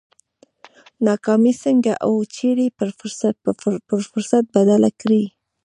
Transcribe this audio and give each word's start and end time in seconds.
ناکامي 1.07 1.53
څنګه 1.63 1.91
او 2.05 2.13
چېرې 2.35 2.67
پر 3.89 3.99
فرصت 4.09 4.43
بدله 4.55 4.89
کړي؟ 5.01 5.23